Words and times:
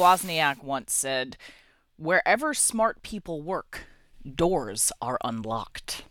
Wozniak 0.00 0.64
once 0.64 0.94
said, 0.94 1.36
Wherever 1.98 2.54
smart 2.54 3.02
people 3.02 3.42
work, 3.42 3.84
doors 4.34 4.92
are 5.02 5.18
unlocked. 5.22 6.04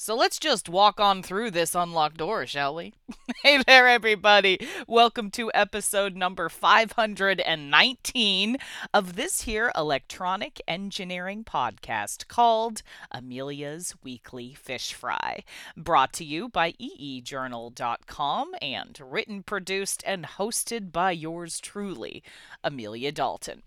So 0.00 0.14
let's 0.14 0.38
just 0.38 0.68
walk 0.68 1.00
on 1.00 1.24
through 1.24 1.50
this 1.50 1.74
unlocked 1.74 2.18
door, 2.18 2.46
shall 2.46 2.76
we? 2.76 2.94
hey 3.42 3.64
there, 3.66 3.88
everybody. 3.88 4.64
Welcome 4.86 5.28
to 5.32 5.50
episode 5.52 6.14
number 6.14 6.48
519 6.48 8.56
of 8.94 9.16
this 9.16 9.40
here 9.40 9.72
electronic 9.74 10.62
engineering 10.68 11.42
podcast 11.42 12.28
called 12.28 12.82
Amelia's 13.10 13.96
Weekly 14.04 14.54
Fish 14.54 14.94
Fry. 14.94 15.42
Brought 15.76 16.12
to 16.12 16.24
you 16.24 16.48
by 16.48 16.74
eejournal.com 16.74 18.52
and 18.62 19.00
written, 19.02 19.42
produced, 19.42 20.04
and 20.06 20.24
hosted 20.24 20.92
by 20.92 21.10
yours 21.10 21.58
truly, 21.58 22.22
Amelia 22.62 23.10
Dalton. 23.10 23.64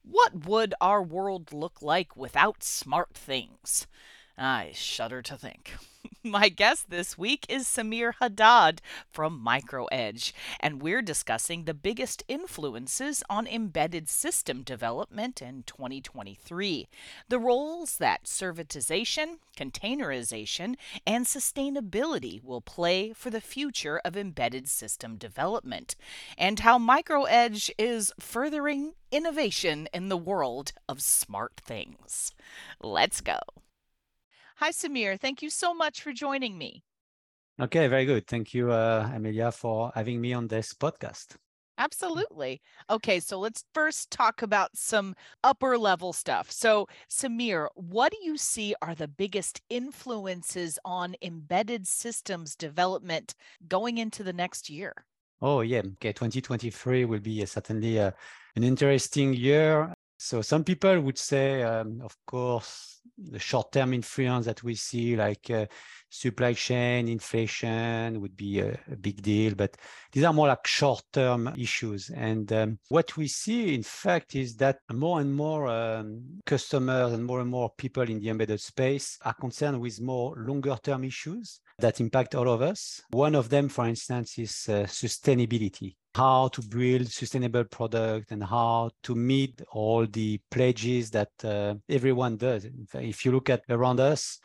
What 0.00 0.46
would 0.46 0.72
our 0.80 1.02
world 1.02 1.52
look 1.52 1.82
like 1.82 2.16
without 2.16 2.64
smart 2.64 3.12
things? 3.12 3.86
I 4.38 4.72
shudder 4.74 5.22
to 5.22 5.36
think. 5.36 5.72
My 6.22 6.50
guest 6.50 6.90
this 6.90 7.16
week 7.16 7.46
is 7.48 7.66
Samir 7.66 8.12
Haddad 8.20 8.82
from 9.10 9.42
MicroEJ, 9.44 10.32
and 10.60 10.82
we're 10.82 11.00
discussing 11.00 11.64
the 11.64 11.72
biggest 11.72 12.22
influences 12.28 13.22
on 13.30 13.46
embedded 13.46 14.10
system 14.10 14.62
development 14.62 15.40
in 15.40 15.62
2023, 15.62 16.86
the 17.28 17.38
roles 17.38 17.96
that 17.96 18.24
servitization, 18.24 19.38
containerization, 19.56 20.74
and 21.06 21.24
sustainability 21.24 22.42
will 22.44 22.60
play 22.60 23.14
for 23.14 23.30
the 23.30 23.40
future 23.40 24.00
of 24.04 24.16
embedded 24.18 24.68
system 24.68 25.16
development, 25.16 25.96
and 26.36 26.60
how 26.60 26.78
MicroEJ 26.78 27.70
is 27.78 28.12
furthering 28.20 28.92
innovation 29.10 29.88
in 29.94 30.08
the 30.10 30.16
world 30.16 30.72
of 30.88 31.00
smart 31.00 31.54
things. 31.64 32.34
Let's 32.82 33.22
go. 33.22 33.38
Hi, 34.58 34.70
Samir. 34.70 35.20
Thank 35.20 35.42
you 35.42 35.50
so 35.50 35.74
much 35.74 36.00
for 36.00 36.12
joining 36.12 36.56
me. 36.56 36.82
Okay, 37.60 37.88
very 37.88 38.06
good. 38.06 38.26
Thank 38.26 38.54
you, 38.54 38.72
uh, 38.72 39.10
Amelia, 39.14 39.52
for 39.52 39.92
having 39.94 40.18
me 40.18 40.32
on 40.32 40.48
this 40.48 40.72
podcast. 40.72 41.36
Absolutely. 41.76 42.62
Okay, 42.88 43.20
so 43.20 43.38
let's 43.38 43.64
first 43.74 44.10
talk 44.10 44.40
about 44.40 44.74
some 44.74 45.14
upper 45.44 45.76
level 45.76 46.14
stuff. 46.14 46.50
So, 46.50 46.88
Samir, 47.10 47.68
what 47.74 48.12
do 48.12 48.18
you 48.22 48.38
see 48.38 48.74
are 48.80 48.94
the 48.94 49.08
biggest 49.08 49.60
influences 49.68 50.78
on 50.86 51.16
embedded 51.20 51.86
systems 51.86 52.56
development 52.56 53.34
going 53.68 53.98
into 53.98 54.22
the 54.22 54.32
next 54.32 54.70
year? 54.70 55.04
Oh, 55.42 55.60
yeah. 55.60 55.80
Okay, 55.80 56.14
2023 56.14 57.04
will 57.04 57.20
be 57.20 57.42
uh, 57.42 57.46
certainly 57.46 58.00
uh, 58.00 58.12
an 58.54 58.64
interesting 58.64 59.34
year. 59.34 59.92
So, 60.18 60.40
some 60.40 60.64
people 60.64 60.98
would 61.02 61.18
say, 61.18 61.62
um, 61.62 62.00
of 62.02 62.16
course, 62.26 62.95
the 63.18 63.38
short-term 63.38 63.94
influence 63.94 64.46
that 64.46 64.62
we 64.62 64.74
see, 64.74 65.16
like 65.16 65.50
uh, 65.50 65.66
supply 66.08 66.52
chain 66.52 67.08
inflation, 67.08 68.20
would 68.20 68.36
be 68.36 68.60
a, 68.60 68.78
a, 68.90 68.96
big 68.96 69.22
deal. 69.22 69.54
But 69.54 69.76
these 70.12 70.24
are 70.24 70.32
more 70.32 70.48
like 70.48 70.66
short-term 70.66 71.54
issues. 71.56 72.10
And 72.10 72.52
um, 72.52 72.78
what 72.88 73.16
we 73.16 73.28
see, 73.28 73.74
in 73.74 73.82
fact, 73.82 74.34
is 74.34 74.56
that 74.56 74.78
more 74.92 75.20
and 75.20 75.34
more 75.34 75.68
um, 75.68 76.22
customers 76.44 77.12
and 77.12 77.24
more 77.24 77.40
and 77.40 77.50
more 77.50 77.70
people 77.76 78.04
in 78.04 78.20
the 78.20 78.28
embedded 78.28 78.60
space 78.60 79.18
are 79.24 79.34
concerned 79.34 79.80
with 79.80 80.00
more 80.00 80.34
longer-term 80.36 81.04
issues 81.04 81.60
that 81.78 82.00
impact 82.00 82.34
all 82.34 82.48
of 82.48 82.62
us. 82.62 83.02
One 83.10 83.34
of 83.34 83.48
them, 83.48 83.68
for 83.68 83.86
instance, 83.86 84.38
is 84.38 84.66
uh, 84.68 84.84
sustainability 84.84 85.96
how 86.16 86.48
to 86.48 86.62
build 86.62 87.06
sustainable 87.12 87.64
product 87.64 88.32
and 88.32 88.42
how 88.42 88.90
to 89.02 89.14
meet 89.14 89.60
all 89.70 90.06
the 90.06 90.40
pledges 90.50 91.10
that 91.10 91.28
uh, 91.44 91.74
everyone 91.90 92.38
does. 92.38 92.66
If 92.94 93.26
you 93.26 93.32
look 93.32 93.50
at 93.50 93.64
around 93.68 94.00
us, 94.00 94.40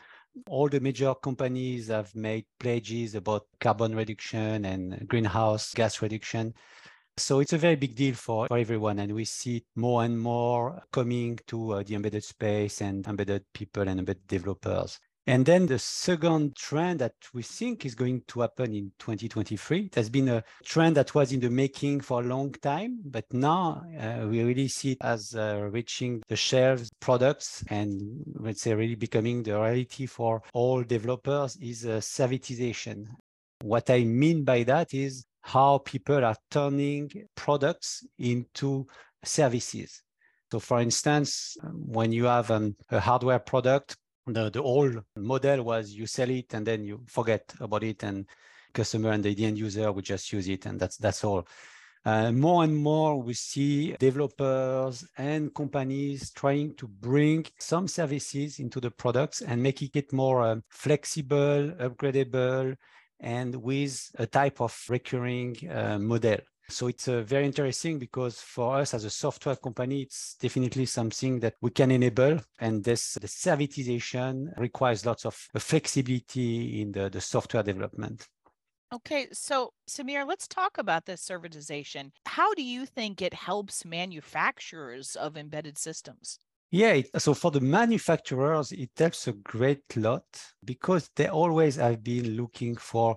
all 0.48 0.68
the 0.68 0.80
major 0.80 1.14
companies 1.14 1.88
have 1.88 2.14
made 2.14 2.44
pledges 2.60 3.14
about 3.14 3.46
carbon 3.58 3.94
reduction 3.94 4.66
and 4.66 5.08
greenhouse 5.08 5.72
gas 5.72 6.02
reduction. 6.02 6.52
So 7.16 7.40
it's 7.40 7.54
a 7.54 7.58
very 7.58 7.76
big 7.76 7.94
deal 7.94 8.14
for, 8.14 8.48
for 8.48 8.58
everyone. 8.58 8.98
And 8.98 9.12
we 9.14 9.24
see 9.24 9.64
more 9.74 10.04
and 10.04 10.20
more 10.20 10.82
coming 10.92 11.38
to 11.46 11.72
uh, 11.72 11.82
the 11.82 11.94
embedded 11.94 12.24
space 12.24 12.82
and 12.82 13.06
embedded 13.06 13.44
people 13.54 13.88
and 13.88 13.98
embedded 13.98 14.26
developers. 14.26 15.00
And 15.26 15.46
then 15.46 15.66
the 15.66 15.78
second 15.78 16.56
trend 16.56 16.98
that 16.98 17.14
we 17.32 17.44
think 17.44 17.86
is 17.86 17.94
going 17.94 18.22
to 18.26 18.40
happen 18.40 18.74
in 18.74 18.90
2023, 18.98 19.86
it 19.86 19.94
has 19.94 20.10
been 20.10 20.28
a 20.28 20.42
trend 20.64 20.96
that 20.96 21.14
was 21.14 21.32
in 21.32 21.38
the 21.38 21.48
making 21.48 22.00
for 22.00 22.22
a 22.22 22.26
long 22.26 22.50
time, 22.52 22.98
but 23.04 23.32
now 23.32 23.84
uh, 24.00 24.26
we 24.26 24.42
really 24.42 24.66
see 24.66 24.92
it 24.92 24.98
as 25.00 25.32
uh, 25.36 25.68
reaching 25.70 26.22
the 26.28 26.34
shelves 26.34 26.90
products 26.98 27.62
and 27.68 28.24
let's 28.34 28.62
say 28.62 28.74
really 28.74 28.96
becoming 28.96 29.44
the 29.44 29.52
reality 29.52 30.06
for 30.06 30.42
all 30.54 30.82
developers 30.82 31.56
is 31.56 31.86
uh, 31.86 31.98
servitization. 31.98 33.06
What 33.62 33.90
I 33.90 34.02
mean 34.02 34.42
by 34.42 34.64
that 34.64 34.92
is 34.92 35.24
how 35.42 35.78
people 35.78 36.24
are 36.24 36.36
turning 36.50 37.10
products 37.36 38.04
into 38.18 38.88
services. 39.24 40.02
So 40.50 40.58
for 40.58 40.80
instance, 40.80 41.56
when 41.62 42.10
you 42.10 42.24
have 42.24 42.50
um, 42.50 42.74
a 42.90 42.98
hardware 42.98 43.38
product, 43.38 43.96
the, 44.26 44.50
the 44.50 44.62
old 44.62 45.02
model 45.16 45.64
was 45.64 45.92
you 45.92 46.06
sell 46.06 46.30
it 46.30 46.54
and 46.54 46.66
then 46.66 46.84
you 46.84 47.02
forget 47.06 47.52
about 47.60 47.82
it 47.82 48.02
and 48.02 48.26
customer 48.72 49.10
and 49.10 49.24
the 49.24 49.44
end 49.44 49.58
user 49.58 49.90
would 49.92 50.04
just 50.04 50.32
use 50.32 50.48
it 50.48 50.66
and 50.66 50.78
that's 50.78 50.96
that's 50.96 51.24
all. 51.24 51.46
Uh, 52.04 52.32
more 52.32 52.64
and 52.64 52.76
more 52.76 53.22
we 53.22 53.32
see 53.32 53.92
developers 53.92 55.04
and 55.18 55.54
companies 55.54 56.32
trying 56.32 56.74
to 56.74 56.88
bring 56.88 57.46
some 57.60 57.86
services 57.86 58.58
into 58.58 58.80
the 58.80 58.90
products 58.90 59.40
and 59.40 59.62
making 59.62 59.90
it 59.94 60.12
more 60.12 60.42
um, 60.42 60.64
flexible, 60.68 61.70
upgradable, 61.78 62.76
and 63.20 63.54
with 63.54 64.10
a 64.18 64.26
type 64.26 64.60
of 64.60 64.76
recurring 64.88 65.56
uh, 65.70 65.96
model. 65.96 66.38
So 66.68 66.86
it's 66.86 67.08
uh, 67.08 67.22
very 67.22 67.44
interesting 67.44 67.98
because 67.98 68.40
for 68.40 68.78
us 68.78 68.94
as 68.94 69.04
a 69.04 69.10
software 69.10 69.56
company, 69.56 70.02
it's 70.02 70.36
definitely 70.36 70.86
something 70.86 71.40
that 71.40 71.54
we 71.60 71.70
can 71.70 71.90
enable. 71.90 72.38
And 72.60 72.82
this 72.82 73.14
the 73.14 73.26
servitization 73.26 74.56
requires 74.58 75.04
lots 75.04 75.26
of 75.26 75.34
flexibility 75.34 76.80
in 76.80 76.92
the, 76.92 77.10
the 77.10 77.20
software 77.20 77.62
development. 77.62 78.28
Okay, 78.92 79.28
so 79.32 79.72
Samir, 79.88 80.26
let's 80.26 80.46
talk 80.46 80.76
about 80.76 81.06
this 81.06 81.26
servitization. 81.26 82.10
How 82.26 82.52
do 82.52 82.62
you 82.62 82.84
think 82.84 83.22
it 83.22 83.32
helps 83.32 83.86
manufacturers 83.86 85.16
of 85.16 85.38
embedded 85.38 85.78
systems? 85.78 86.38
Yeah, 86.70 86.92
it, 86.92 87.08
so 87.20 87.32
for 87.32 87.50
the 87.50 87.60
manufacturers, 87.60 88.70
it 88.72 88.90
helps 88.96 89.28
a 89.28 89.32
great 89.32 89.96
lot 89.96 90.24
because 90.64 91.10
they 91.16 91.28
always 91.28 91.76
have 91.76 92.04
been 92.04 92.36
looking 92.36 92.76
for 92.76 93.16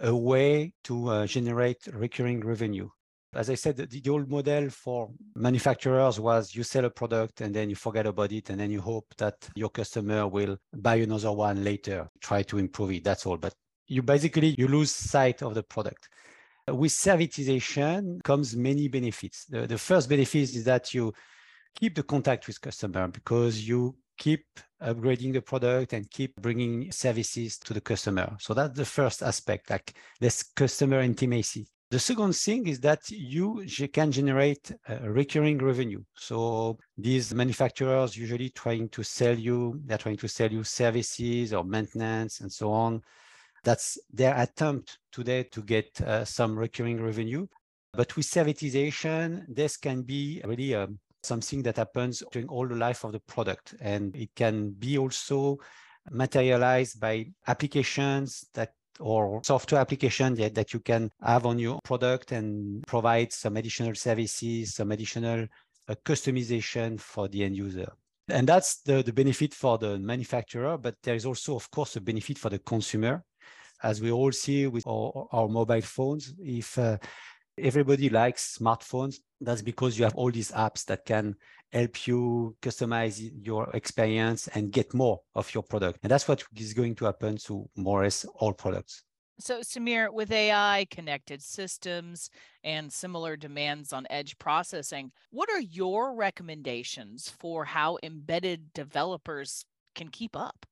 a 0.00 0.14
way 0.14 0.72
to 0.84 1.08
uh, 1.08 1.26
generate 1.26 1.86
recurring 1.92 2.40
revenue. 2.40 2.88
As 3.34 3.50
I 3.50 3.54
said, 3.54 3.76
the, 3.76 3.86
the 3.86 4.10
old 4.10 4.30
model 4.30 4.70
for 4.70 5.10
manufacturers 5.34 6.18
was 6.18 6.54
you 6.54 6.62
sell 6.62 6.86
a 6.86 6.90
product 6.90 7.42
and 7.42 7.54
then 7.54 7.68
you 7.68 7.76
forget 7.76 8.06
about 8.06 8.32
it 8.32 8.50
and 8.50 8.58
then 8.58 8.70
you 8.70 8.80
hope 8.80 9.06
that 9.18 9.48
your 9.54 9.68
customer 9.68 10.26
will 10.26 10.56
buy 10.72 10.96
another 10.96 11.32
one 11.32 11.62
later, 11.62 12.08
try 12.20 12.42
to 12.44 12.58
improve 12.58 12.92
it. 12.92 13.04
That's 13.04 13.26
all. 13.26 13.36
But 13.36 13.54
you 13.88 14.02
basically 14.02 14.54
you 14.58 14.68
lose 14.68 14.90
sight 14.90 15.42
of 15.42 15.54
the 15.54 15.62
product. 15.62 16.08
With 16.68 16.92
servitization 16.92 18.22
comes 18.24 18.56
many 18.56 18.88
benefits. 18.88 19.44
The, 19.44 19.66
the 19.66 19.78
first 19.78 20.08
benefit 20.08 20.54
is 20.54 20.64
that 20.64 20.92
you 20.94 21.12
keep 21.78 21.94
the 21.94 22.02
contact 22.02 22.46
with 22.46 22.60
customer 22.60 23.06
because 23.08 23.68
you 23.68 23.96
keep 24.16 24.44
upgrading 24.82 25.32
the 25.32 25.42
product 25.42 25.92
and 25.92 26.10
keep 26.10 26.34
bringing 26.40 26.90
services 26.92 27.58
to 27.58 27.74
the 27.74 27.80
customer. 27.80 28.36
So 28.38 28.54
that's 28.54 28.76
the 28.76 28.84
first 28.84 29.22
aspect, 29.22 29.70
like 29.70 29.94
this 30.20 30.42
customer 30.42 31.00
intimacy. 31.00 31.66
The 31.88 32.00
second 32.00 32.34
thing 32.34 32.66
is 32.66 32.80
that 32.80 33.08
you 33.10 33.64
can 33.92 34.10
generate 34.10 34.72
a 34.88 35.08
recurring 35.08 35.58
revenue. 35.58 36.02
So 36.14 36.78
these 36.98 37.32
manufacturers 37.32 38.16
usually 38.16 38.50
trying 38.50 38.88
to 38.88 39.04
sell 39.04 39.38
you, 39.38 39.80
they're 39.84 39.96
trying 39.96 40.16
to 40.16 40.28
sell 40.28 40.50
you 40.50 40.64
services 40.64 41.52
or 41.52 41.62
maintenance 41.62 42.40
and 42.40 42.52
so 42.52 42.72
on. 42.72 43.02
That's 43.62 43.98
their 44.12 44.36
attempt 44.36 44.98
today 45.12 45.44
to 45.44 45.62
get 45.62 46.00
uh, 46.00 46.24
some 46.24 46.58
recurring 46.58 47.00
revenue. 47.00 47.46
But 47.92 48.16
with 48.16 48.26
servitization, 48.26 49.44
this 49.48 49.76
can 49.76 50.02
be 50.02 50.42
really 50.44 50.72
a 50.72 50.84
um, 50.84 50.98
something 51.26 51.62
that 51.62 51.76
happens 51.76 52.22
during 52.32 52.48
all 52.48 52.66
the 52.66 52.74
life 52.74 53.04
of 53.04 53.12
the 53.12 53.20
product. 53.20 53.74
And 53.80 54.14
it 54.16 54.30
can 54.34 54.70
be 54.70 54.98
also 54.98 55.58
materialized 56.10 57.00
by 57.00 57.26
applications 57.46 58.46
that 58.54 58.72
or 59.00 59.42
software 59.44 59.80
application 59.80 60.34
that, 60.34 60.54
that 60.54 60.72
you 60.72 60.80
can 60.80 61.10
have 61.22 61.46
on 61.46 61.58
your 61.58 61.78
product 61.84 62.32
and 62.32 62.82
provide 62.86 63.32
some 63.32 63.56
additional 63.56 63.94
services, 63.94 64.74
some 64.74 64.92
additional 64.92 65.46
uh, 65.88 65.94
customization 66.04 66.98
for 66.98 67.28
the 67.28 67.44
end 67.44 67.56
user. 67.56 67.92
And 68.28 68.46
that's 68.46 68.80
the, 68.82 69.02
the 69.02 69.12
benefit 69.12 69.54
for 69.54 69.78
the 69.78 69.98
manufacturer, 69.98 70.76
but 70.78 70.96
there 71.02 71.14
is 71.14 71.26
also, 71.26 71.54
of 71.54 71.70
course, 71.70 71.96
a 71.96 72.00
benefit 72.00 72.38
for 72.38 72.48
the 72.48 72.58
consumer. 72.58 73.22
As 73.82 74.00
we 74.00 74.10
all 74.10 74.32
see 74.32 74.66
with 74.66 74.86
our, 74.86 75.28
our 75.30 75.48
mobile 75.48 75.82
phones, 75.82 76.32
if 76.38 76.78
uh, 76.78 76.96
everybody 77.58 78.08
likes 78.08 78.58
smartphones. 78.58 79.16
That's 79.40 79.62
because 79.62 79.98
you 79.98 80.04
have 80.04 80.14
all 80.14 80.30
these 80.30 80.52
apps 80.52 80.84
that 80.86 81.04
can 81.04 81.36
help 81.72 82.06
you 82.06 82.56
customize 82.62 83.30
your 83.44 83.68
experience 83.74 84.48
and 84.48 84.72
get 84.72 84.94
more 84.94 85.20
of 85.34 85.52
your 85.52 85.62
product. 85.62 85.98
And 86.02 86.10
that's 86.10 86.28
what 86.28 86.44
is 86.56 86.74
going 86.74 86.94
to 86.96 87.06
happen 87.06 87.36
to 87.46 87.68
more 87.76 88.00
or 88.00 88.04
less 88.04 88.24
all 88.36 88.52
products. 88.52 89.02
So, 89.38 89.60
Samir, 89.60 90.10
with 90.10 90.32
AI, 90.32 90.86
connected 90.90 91.42
systems, 91.42 92.30
and 92.64 92.90
similar 92.90 93.36
demands 93.36 93.92
on 93.92 94.06
edge 94.08 94.38
processing, 94.38 95.12
what 95.30 95.50
are 95.50 95.60
your 95.60 96.14
recommendations 96.14 97.28
for 97.38 97.66
how 97.66 97.98
embedded 98.02 98.72
developers 98.72 99.66
can 99.94 100.08
keep 100.08 100.34
up? 100.34 100.64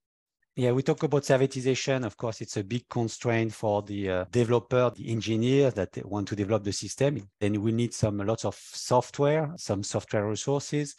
Yeah, 0.57 0.71
we 0.71 0.85
talk 0.85 1.03
about 1.03 1.25
servitization. 1.25 2.05
Of 2.07 2.17
course, 2.17 2.41
it's 2.41 2.57
a 2.57 2.63
big 2.63 2.89
constraint 2.89 3.53
for 3.53 3.83
the 3.83 4.09
uh, 4.09 4.25
developer, 4.31 4.93
the 4.95 5.11
engineer 5.11 5.73
that 5.73 5.99
want 6.07 6.29
to 6.29 6.37
develop 6.37 6.63
the 6.63 6.73
system. 6.73 7.29
Then 7.41 7.61
we 7.61 7.73
need 7.73 7.93
some 7.93 8.19
lots 8.19 8.45
of 8.45 8.55
software, 8.55 9.53
some 9.57 9.83
software 9.83 10.29
resources. 10.29 10.95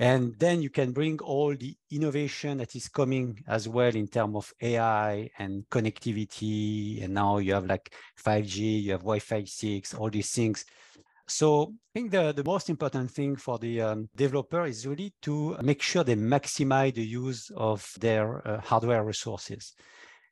And 0.00 0.34
then 0.40 0.60
you 0.60 0.70
can 0.70 0.90
bring 0.90 1.20
all 1.20 1.54
the 1.54 1.76
innovation 1.92 2.58
that 2.58 2.74
is 2.74 2.88
coming 2.88 3.38
as 3.46 3.68
well 3.68 3.94
in 3.94 4.08
terms 4.08 4.34
of 4.34 4.52
AI 4.60 5.30
and 5.38 5.68
connectivity. 5.70 7.04
And 7.04 7.14
now 7.14 7.38
you 7.38 7.54
have 7.54 7.66
like 7.66 7.94
5G, 8.16 8.82
you 8.82 8.92
have 8.92 9.02
Wi-Fi 9.02 9.44
6, 9.44 9.94
all 9.94 10.10
these 10.10 10.32
things. 10.32 10.64
So 11.30 11.72
I 11.72 11.90
think 11.94 12.10
the, 12.10 12.32
the 12.32 12.42
most 12.44 12.68
important 12.68 13.10
thing 13.10 13.36
for 13.36 13.58
the 13.58 13.80
um, 13.80 14.08
developer 14.16 14.66
is 14.66 14.86
really 14.86 15.14
to 15.22 15.56
make 15.62 15.80
sure 15.80 16.02
they 16.02 16.16
maximize 16.16 16.94
the 16.94 17.04
use 17.04 17.50
of 17.56 17.88
their 18.00 18.46
uh, 18.46 18.60
hardware 18.60 19.04
resources 19.04 19.74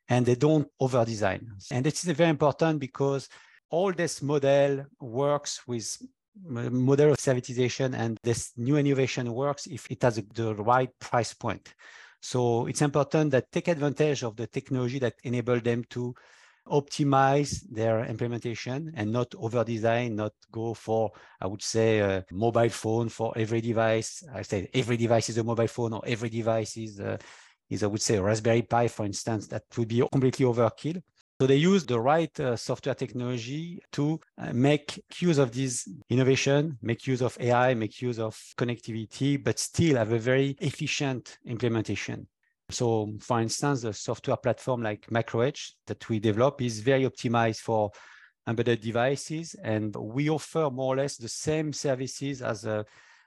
and 0.09 0.25
they 0.25 0.35
don't 0.35 0.67
over 0.79 1.05
design. 1.05 1.47
And 1.71 1.85
this 1.85 2.03
is 2.03 2.11
very 2.11 2.29
important 2.29 2.79
because 2.79 3.29
all 3.69 3.93
this 3.93 4.21
model 4.21 4.85
works 4.99 5.61
with 5.65 5.97
model 6.45 7.11
of 7.11 7.17
servitization 7.17 7.97
and 7.97 8.17
this 8.23 8.51
new 8.57 8.75
innovation 8.75 9.31
works 9.31 9.67
if 9.67 9.89
it 9.89 10.01
has 10.03 10.21
the 10.33 10.55
right 10.55 10.89
price 10.99 11.33
point. 11.33 11.73
So 12.21 12.67
it's 12.67 12.81
important 12.81 13.31
that 13.31 13.51
take 13.51 13.69
advantage 13.69 14.23
of 14.23 14.35
the 14.35 14.47
technology 14.47 14.99
that 14.99 15.13
enable 15.23 15.61
them 15.61 15.85
to 15.91 16.13
optimize 16.69 17.63
their 17.69 18.05
implementation 18.05 18.91
and 18.95 19.11
not 19.11 19.33
over 19.35 19.63
design, 19.63 20.15
not 20.15 20.33
go 20.51 20.73
for, 20.73 21.11
I 21.41 21.47
would 21.47 21.61
say, 21.61 21.99
a 21.99 22.25
mobile 22.31 22.69
phone 22.69 23.09
for 23.09 23.33
every 23.37 23.61
device. 23.61 24.23
I 24.33 24.41
say 24.43 24.69
every 24.73 24.97
device 24.97 25.29
is 25.29 25.37
a 25.37 25.43
mobile 25.43 25.67
phone 25.67 25.93
or 25.93 26.01
every 26.05 26.29
device 26.29 26.77
is, 26.77 26.99
uh, 26.99 27.17
is 27.69 27.83
I 27.83 27.87
would 27.87 28.01
say, 28.01 28.17
a 28.17 28.23
Raspberry 28.23 28.61
Pi, 28.63 28.87
for 28.87 29.05
instance, 29.05 29.47
that 29.47 29.63
would 29.77 29.87
be 29.87 30.03
completely 30.11 30.45
overkill. 30.45 31.01
So 31.41 31.47
they 31.47 31.55
use 31.55 31.85
the 31.85 31.99
right 31.99 32.37
uh, 32.41 32.57
software 32.57 32.95
technology 32.95 33.79
to 33.93 34.19
uh, 34.37 34.51
make 34.51 35.01
use 35.19 35.37
of 35.37 35.53
this 35.53 35.87
innovation, 36.09 36.77
make 36.81 37.07
use 37.07 37.21
of 37.21 37.37
AI, 37.39 37.73
make 37.75 38.01
use 38.01 38.19
of 38.19 38.35
connectivity, 38.57 39.41
but 39.41 39.57
still 39.57 39.95
have 39.95 40.11
a 40.11 40.19
very 40.19 40.57
efficient 40.59 41.37
implementation. 41.45 42.27
So 42.69 43.13
for 43.19 43.41
instance, 43.41 43.81
the 43.81 43.93
software 43.93 44.37
platform 44.37 44.83
like 44.83 45.07
MicroEJ 45.07 45.71
that 45.87 46.07
we 46.09 46.19
develop 46.19 46.61
is 46.61 46.79
very 46.79 47.03
optimized 47.03 47.59
for 47.59 47.91
embedded 48.47 48.81
devices. 48.81 49.55
And 49.63 49.95
we 49.95 50.29
offer 50.29 50.69
more 50.71 50.93
or 50.93 50.97
less 50.97 51.17
the 51.17 51.29
same 51.29 51.73
services 51.73 52.41
as 52.41 52.65
a 52.65 52.85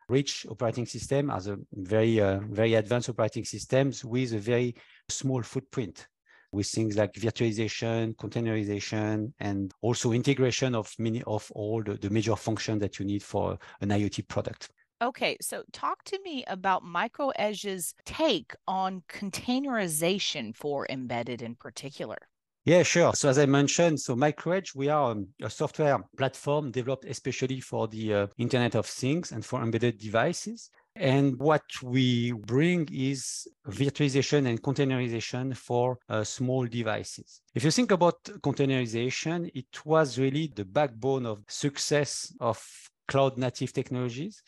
rich 0.08 0.46
operating 0.48 0.86
system, 0.86 1.30
as 1.30 1.46
a 1.46 1.58
very, 1.72 2.20
uh, 2.20 2.40
very 2.50 2.74
advanced 2.74 3.08
operating 3.08 3.44
systems 3.44 4.04
with 4.04 4.32
a 4.34 4.38
very 4.38 4.74
small 5.08 5.42
footprint 5.42 6.06
with 6.52 6.66
things 6.66 6.96
like 6.96 7.14
virtualization, 7.14 8.14
containerization, 8.16 9.32
and 9.40 9.72
also 9.80 10.12
integration 10.12 10.74
of 10.74 10.92
many 10.98 11.22
of 11.22 11.50
all 11.54 11.82
the, 11.82 11.94
the 11.94 12.10
major 12.10 12.36
functions 12.36 12.80
that 12.80 12.98
you 12.98 13.06
need 13.06 13.22
for 13.22 13.58
an 13.80 13.88
IoT 13.88 14.28
product. 14.28 14.70
Okay, 15.02 15.36
so 15.40 15.64
talk 15.72 16.04
to 16.04 16.18
me 16.24 16.44
about 16.46 16.84
MicroEJ's 16.84 17.92
take 18.04 18.54
on 18.68 19.02
containerization 19.08 20.54
for 20.54 20.86
embedded 20.88 21.42
in 21.42 21.56
particular. 21.56 22.16
Yeah, 22.64 22.84
sure. 22.84 23.12
So 23.12 23.28
as 23.28 23.36
I 23.36 23.46
mentioned, 23.46 23.98
so 23.98 24.14
MicroEJ, 24.14 24.76
we 24.76 24.88
are 24.88 25.10
um, 25.10 25.26
a 25.42 25.50
software 25.50 25.98
platform 26.16 26.70
developed 26.70 27.04
especially 27.06 27.58
for 27.58 27.88
the 27.88 28.14
uh, 28.14 28.26
Internet 28.38 28.76
of 28.76 28.86
Things 28.86 29.32
and 29.32 29.44
for 29.44 29.60
embedded 29.60 29.98
devices. 29.98 30.70
And 30.94 31.36
what 31.40 31.64
we 31.82 32.30
bring 32.30 32.88
is 32.92 33.48
virtualization 33.68 34.46
and 34.46 34.62
containerization 34.62 35.56
for 35.56 35.98
uh, 36.08 36.22
small 36.22 36.64
devices. 36.66 37.40
If 37.56 37.64
you 37.64 37.72
think 37.72 37.90
about 37.90 38.22
containerization, 38.22 39.50
it 39.52 39.84
was 39.84 40.16
really 40.16 40.52
the 40.54 40.64
backbone 40.64 41.26
of 41.26 41.42
success 41.48 42.32
of 42.38 42.64
cloud 43.08 43.36
native 43.36 43.72
technologies 43.72 44.42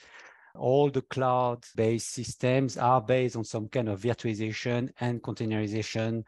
all 0.55 0.91
the 0.91 1.03
cloud-based 1.03 2.13
systems 2.13 2.77
are 2.77 3.01
based 3.01 3.37
on 3.37 3.45
some 3.45 3.69
kind 3.69 3.89
of 3.89 4.01
virtualization 4.01 4.91
and 5.01 5.23
containerization 5.23 6.25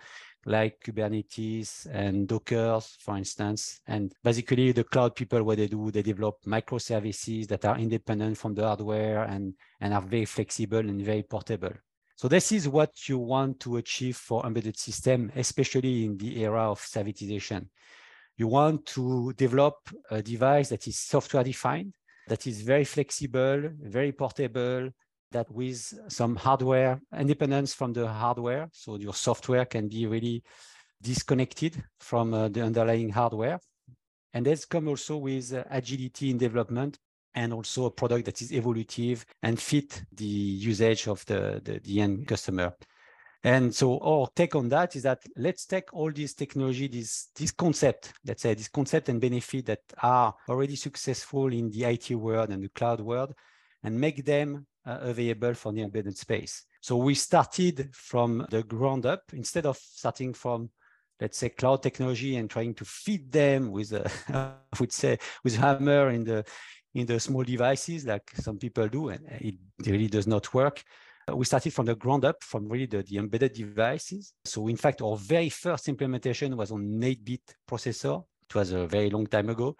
like 0.47 0.81
Kubernetes 0.81 1.87
and 1.93 2.29
Docker, 2.29 2.81
for 3.01 3.17
instance. 3.17 3.81
And 3.87 4.13
basically 4.23 4.73
the 4.73 4.85
cloud 4.85 5.17
people, 5.17 5.43
what 5.43 5.59
they 5.59 5.67
do, 5.67 5.91
they 5.91 6.03
develop 6.03 6.37
microservices 6.47 7.49
that 7.49 7.65
are 7.65 7.79
independent 7.79 8.39
from 8.39 8.55
the 8.55 8.63
hardware 8.63 9.25
and, 9.25 9.55
and 9.81 9.93
are 9.93 10.03
very 10.03 10.25
flexible 10.25 10.79
and 10.79 11.05
very 11.05 11.25
portable. 11.25 11.73
So 12.15 12.29
this 12.29 12.53
is 12.53 12.69
what 12.69 13.09
you 13.09 13.19
want 13.19 13.61
to 13.61 13.77
achieve 13.77 14.17
for 14.17 14.47
embedded 14.47 14.79
system, 14.79 15.31
especially 15.37 16.05
in 16.05 16.17
the 16.17 16.43
era 16.43 16.71
of 16.71 16.81
servitization. 16.81 17.67
You 18.39 18.47
want 18.47 18.87
to 18.87 19.33
develop 19.35 19.75
a 20.11 20.23
device 20.23 20.71
that 20.71 20.87
is 20.87 20.99
software 20.99 21.45
defined, 21.45 21.95
that 22.29 22.47
is 22.47 22.63
very 22.63 22.85
flexible, 22.85 23.71
very 23.81 24.13
portable, 24.13 24.91
that 25.33 25.51
with 25.51 25.93
some 26.09 26.37
hardware 26.37 27.01
independence 27.17 27.75
from 27.75 27.93
the 27.93 28.07
hardware. 28.07 28.69
So 28.73 28.97
your 28.97 29.15
software 29.15 29.65
can 29.65 29.89
be 29.89 30.07
really 30.07 30.43
disconnected 31.03 31.83
from 32.01 32.35
uh, 32.35 32.49
the 32.49 32.63
underlying 32.63 33.11
hardware. 33.11 33.61
And 34.33 34.47
that's 34.47 34.65
come 34.65 34.89
also 34.89 35.17
with 35.17 35.53
uh, 35.53 35.65
agility 35.71 36.31
in 36.31 36.39
development 36.39 36.99
and 37.35 37.53
also 37.53 37.87
a 37.87 37.91
product 37.91 38.25
that 38.25 38.41
is 38.41 38.51
evolutive 38.51 39.25
and 39.43 39.61
fit 39.61 40.03
the 40.13 40.25
usage 40.25 41.07
of 41.07 41.25
the, 41.27 41.61
the, 41.63 41.81
the 41.81 42.01
end 42.01 42.27
customer. 42.27 42.75
And 43.45 43.75
so 43.75 43.99
our 44.01 44.29
take 44.35 44.55
on 44.55 44.69
that 44.71 44.97
is 44.97 45.03
that 45.05 45.23
let's 45.37 45.67
take 45.67 45.93
all 45.93 46.11
this 46.11 46.35
technology, 46.35 46.89
this, 46.89 47.29
this 47.35 47.53
concept, 47.53 48.13
let's 48.25 48.43
say 48.43 48.55
this 48.55 48.69
concept 48.69 49.09
and 49.09 49.21
benefit 49.21 49.67
that 49.67 49.81
are 50.03 50.35
already 50.49 50.77
successful 50.77 51.53
in 51.53 51.71
the 51.71 51.85
IT 51.85 52.11
world 52.13 52.51
and 52.51 52.63
the 52.63 52.69
cloud 52.71 53.01
world 53.01 53.35
and 53.85 54.01
make 54.01 54.25
them 54.25 54.67
uh, 54.85 54.99
available 55.01 55.55
for 55.55 55.73
the 55.73 55.83
embedded 55.83 56.17
space. 56.17 56.65
So 56.81 56.97
we 56.97 57.15
started 57.15 57.91
from 57.95 58.47
the 58.51 58.63
ground 58.63 59.07
up 59.07 59.23
instead 59.33 59.67
of 59.67 59.77
starting 59.77 60.35
from 60.35 60.71
let's 61.21 61.39
say 61.39 61.49
cloud 61.49 61.83
technology 61.83 62.37
and 62.37 62.51
trying 62.51 62.75
to 62.75 62.85
feed 62.85 63.33
them 63.33 63.71
with 63.71 63.93
a, 63.93 64.11
I 64.29 64.79
would 64.79 64.93
say 64.93 65.19
with 65.45 65.57
hammer 65.57 66.11
in 66.11 66.25
the 66.25 66.45
in 66.95 67.07
the 67.07 67.21
small 67.21 67.43
devices 67.43 68.07
like 68.07 68.31
some 68.37 68.59
people 68.59 68.89
do 68.89 69.11
and 69.11 69.27
it 69.41 69.57
really 69.87 70.09
does 70.09 70.27
not 70.27 70.53
work 70.55 70.83
we 71.35 71.45
started 71.45 71.73
from 71.73 71.87
the 71.87 71.95
ground 71.97 72.25
up, 72.25 72.43
from 72.43 72.69
really 72.69 72.87
the, 72.87 73.03
the 73.03 73.19
embedded 73.19 73.53
devices. 73.53 74.33
So 74.45 74.69
in 74.69 74.77
fact, 74.77 75.03
our 75.03 75.17
very 75.17 75.49
first 75.49 75.89
implementation 75.89 76.57
was 76.57 76.71
on 76.71 76.83
8-bit 76.83 77.57
processor. 77.69 78.25
It 78.49 78.55
was 78.55 78.73
a 78.73 78.87
very 78.87 79.11
long 79.11 79.27
time 79.27 79.51
ago. 79.51 79.77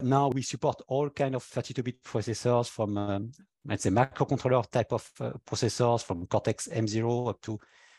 Now 0.00 0.28
we 0.28 0.42
support 0.42 0.80
all 0.88 1.10
kind 1.10 1.36
of 1.36 1.44
32-bit 1.44 2.02
processors 2.02 2.68
from, 2.68 2.98
um, 2.98 3.30
let's 3.64 3.84
say, 3.84 3.90
microcontroller 3.90 4.68
type 4.68 4.92
of 4.92 5.08
uh, 5.20 5.30
processors 5.46 6.02
from 6.02 6.26
Cortex 6.26 6.68
M0 6.68 7.28
up 7.28 7.40
to 7.42 7.58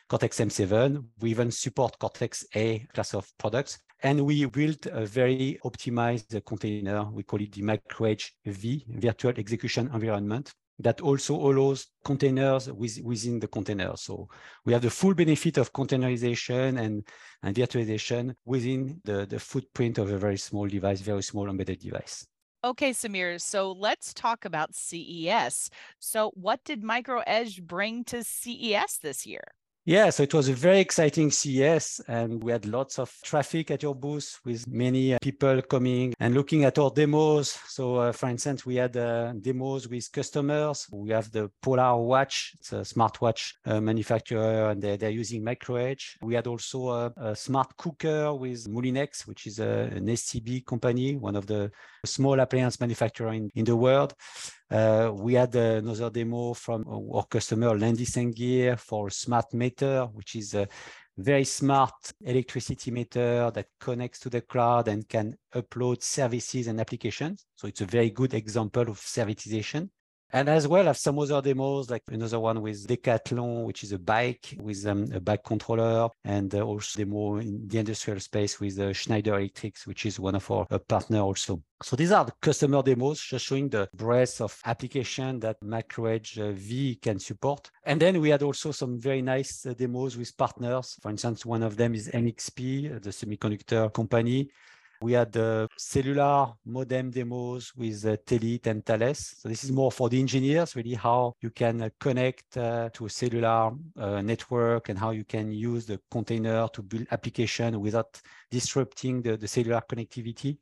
Cortex 0.10 0.40
M7. 0.40 1.02
We 1.22 1.30
even 1.30 1.52
support 1.52 1.98
Cortex 1.98 2.46
A 2.56 2.80
class 2.94 3.14
of 3.14 3.32
products. 3.38 3.80
And 4.04 4.26
we 4.26 4.44
built 4.46 4.88
a 4.88 5.06
very 5.06 5.60
optimized 5.64 6.44
container. 6.44 7.10
We 7.12 7.24
call 7.24 7.40
it 7.40 7.54
the 7.54 7.62
MicroEJ 7.62 8.32
VEE, 8.48 8.86
Virtual 8.90 9.34
Execution 9.38 9.92
Environment 9.94 10.52
that 10.84 11.02
also 11.02 11.36
allows 11.36 11.88
containers 12.04 12.72
with, 12.72 13.00
within 13.04 13.40
the 13.40 13.48
container. 13.48 13.94
So 13.96 14.28
we 14.66 14.74
have 14.74 14.82
the 14.82 14.90
full 14.90 15.14
benefit 15.14 15.58
of 15.58 15.74
containerization 15.74 16.80
and, 16.80 17.08
and 17.44 17.56
virtualization 17.56 18.36
within 18.46 19.00
the, 19.04 19.26
the 19.26 19.40
footprint 19.40 19.98
of 19.98 20.12
a 20.12 20.18
very 20.18 20.38
small 20.38 20.68
device, 20.68 21.02
very 21.02 21.24
small 21.24 21.50
embedded 21.50 21.80
device. 21.80 22.26
Okay, 22.64 22.92
Samir, 22.92 23.42
so 23.42 23.72
let's 23.72 24.14
talk 24.14 24.46
about 24.46 24.76
CES. 24.76 25.72
So 25.98 26.32
what 26.36 26.64
did 26.64 26.84
MicroEJ 26.84 27.64
bring 27.64 28.04
to 28.06 28.24
CES 28.24 29.00
this 29.02 29.26
year? 29.26 29.44
Yeah, 29.84 30.12
so 30.12 30.22
it 30.22 30.34
was 30.36 30.48
a 30.48 30.54
very 30.54 30.80
exciting 30.80 31.32
CES, 31.32 32.02
and 32.08 32.44
we 32.44 32.52
had 32.52 32.68
lots 32.68 33.00
of 33.00 33.12
traffic 33.24 33.72
at 33.72 33.82
your 33.82 33.96
booth 33.96 34.40
with 34.46 34.68
many 34.68 35.16
uh, 35.16 35.18
people 35.24 35.60
coming 35.64 36.14
and 36.20 36.36
looking 36.36 36.66
at 36.66 36.78
our 36.78 36.92
demos. 36.92 37.58
So, 37.68 37.96
uh, 37.96 38.12
for 38.12 38.30
instance, 38.30 38.64
we 38.64 38.76
had 38.76 38.96
uh, 38.96 39.34
demos 39.42 39.88
with 39.88 40.12
customers. 40.12 40.86
We 40.92 41.10
have 41.10 41.32
the 41.32 41.50
Polar 41.64 41.98
Watch, 41.98 42.54
it's 42.60 42.74
a 42.74 42.82
smartwatch 42.82 43.54
uh, 43.66 43.82
manufacturer, 43.82 44.70
and 44.70 44.84
they're, 44.84 44.98
they're 44.98 45.10
using 45.10 45.44
MicroEJ. 45.44 46.18
We 46.22 46.36
had 46.36 46.46
also 46.46 46.90
a, 46.90 47.14
a 47.18 47.36
smart 47.36 47.76
cooker 47.76 48.36
with 48.36 48.68
Moulinex, 48.68 49.26
which 49.26 49.48
is 49.48 49.58
a, 49.58 49.90
an 49.96 50.16
SEB 50.16 50.64
company, 50.64 51.16
one 51.16 51.36
of 51.36 51.48
the 51.48 51.72
small 52.06 52.40
appliance 52.40 52.80
manufacturer 52.80 53.34
in, 53.34 53.50
in 53.56 53.66
the 53.66 53.76
world. 53.76 54.14
Uh, 54.72 55.12
we 55.14 55.34
had 55.34 55.54
another 55.54 56.10
demo 56.10 56.54
from 56.54 56.86
our 56.88 57.26
customer, 57.26 57.78
Landis+Gyr, 57.78 58.78
for 58.78 59.10
smart 59.10 59.54
meter, 59.54 60.06
which 60.14 60.38
is 60.38 60.54
a 60.54 60.66
very 61.18 61.44
smart 61.44 62.14
electricity 62.22 62.90
meter 62.90 63.52
that 63.52 63.68
connects 63.82 64.20
to 64.20 64.30
the 64.30 64.40
cloud 64.40 64.88
and 64.88 65.10
can 65.10 65.36
upload 65.54 66.02
services 66.02 66.68
and 66.68 66.80
applications. 66.80 67.46
So 67.56 67.68
it's 67.68 67.82
a 67.82 67.86
very 67.86 68.12
good 68.12 68.34
example 68.34 68.84
of 68.84 68.98
servitization. 68.98 69.90
And 70.34 70.48
as 70.48 70.68
well, 70.68 70.84
I 70.84 70.88
have 70.88 70.98
some 70.98 71.20
other 71.20 71.42
demos, 71.42 71.90
like 71.90 72.04
another 72.08 72.40
one 72.40 72.62
with 72.62 72.88
Decathlon, 72.88 73.66
which 73.66 73.84
is 73.84 73.92
a 73.92 74.00
bike 74.00 74.56
with 74.62 74.86
um, 74.86 75.12
a 75.14 75.20
bike 75.20 75.44
controller, 75.44 76.10
and 76.24 76.54
uh, 76.56 76.62
also 76.62 77.00
demo 77.00 77.38
in 77.38 77.68
the 77.68 77.80
industrial 77.80 78.20
space 78.20 78.60
with 78.60 78.80
uh, 78.80 78.94
Schneider 78.94 79.38
Electric, 79.38 79.78
which 79.86 80.06
is 80.06 80.20
one 80.20 80.36
of 80.36 80.50
our 80.50 80.66
uh, 80.72 80.80
partner 80.80 81.20
also. 81.20 81.62
So 81.84 81.96
these 81.96 82.12
are 82.12 82.24
the 82.24 82.34
customer 82.42 82.82
demos, 82.82 83.20
just 83.20 83.46
showing 83.46 83.68
the 83.68 83.90
breadth 83.94 84.40
of 84.40 84.58
application 84.66 85.40
that 85.40 85.60
MicroEJ 85.62 86.50
uh, 86.50 86.52
V 86.54 86.96
can 87.02 87.20
support. 87.20 87.70
And 87.84 88.00
then 88.00 88.22
we 88.22 88.30
had 88.30 88.44
also 88.44 88.72
some 88.72 89.00
very 89.00 89.22
nice 89.22 89.66
uh, 89.66 89.74
demos 89.74 90.16
with 90.16 90.38
partners. 90.38 90.98
For 91.02 91.10
instance, 91.10 91.46
one 91.46 91.64
of 91.64 91.76
them 91.76 91.94
is 91.94 92.08
NXP, 92.08 92.96
uh, 92.96 93.00
the 93.00 93.10
semiconductor 93.10 93.92
company. 93.92 94.50
We 95.02 95.14
had 95.14 95.32
the 95.32 95.68
cellular 95.78 96.54
modem 96.64 97.10
demos 97.10 97.74
with 97.76 98.06
uh, 98.06 98.18
Telit 98.24 98.68
and 98.68 98.86
Thales. 98.86 99.36
So 99.40 99.50
this 99.50 99.64
is 99.64 99.72
more 99.72 99.92
for 99.92 100.10
the 100.10 100.20
engineers, 100.20 100.76
really 100.76 100.94
how 100.94 101.34
you 101.42 101.50
can 101.50 101.82
uh, 101.82 101.90
connect 102.00 102.56
uh, 102.56 102.90
to 102.94 103.08
a 103.08 103.10
cellular 103.10 103.72
uh, 103.98 104.22
network 104.22 104.90
and 104.90 105.00
how 105.00 105.10
you 105.10 105.24
can 105.24 105.52
use 105.52 105.88
the 105.88 106.00
container 106.12 106.68
to 106.74 106.84
build 106.84 107.08
application 107.10 107.80
without 107.82 108.22
disrupting 108.52 109.24
the, 109.24 109.38
the 109.38 109.48
cellular 109.48 109.82
connectivity. 109.82 110.58